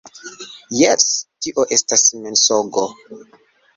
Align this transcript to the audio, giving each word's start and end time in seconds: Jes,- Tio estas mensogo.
Jes,- 0.77 1.05
Tio 1.45 1.67
estas 1.77 2.07
mensogo. 2.25 2.87